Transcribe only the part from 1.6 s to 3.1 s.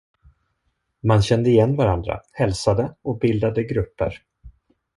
varandra, hälsade